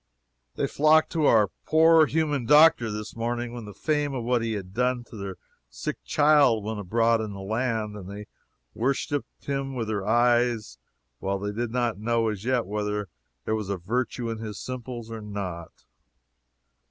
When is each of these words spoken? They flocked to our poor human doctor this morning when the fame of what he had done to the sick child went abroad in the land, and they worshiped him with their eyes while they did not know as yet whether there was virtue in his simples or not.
They 0.55 0.65
flocked 0.65 1.11
to 1.11 1.25
our 1.27 1.51
poor 1.67 2.07
human 2.07 2.47
doctor 2.47 2.89
this 2.91 3.15
morning 3.15 3.53
when 3.53 3.65
the 3.65 3.73
fame 3.75 4.15
of 4.15 4.23
what 4.23 4.41
he 4.41 4.53
had 4.53 4.73
done 4.73 5.03
to 5.03 5.15
the 5.15 5.35
sick 5.69 5.97
child 6.03 6.63
went 6.63 6.79
abroad 6.79 7.21
in 7.21 7.33
the 7.33 7.39
land, 7.39 7.95
and 7.95 8.09
they 8.09 8.25
worshiped 8.73 9.45
him 9.45 9.75
with 9.75 9.89
their 9.89 10.03
eyes 10.03 10.79
while 11.19 11.37
they 11.37 11.51
did 11.51 11.69
not 11.69 11.99
know 11.99 12.29
as 12.29 12.43
yet 12.43 12.65
whether 12.65 13.09
there 13.45 13.53
was 13.53 13.69
virtue 13.69 14.27
in 14.31 14.39
his 14.39 14.57
simples 14.59 15.11
or 15.11 15.21
not. 15.21 15.85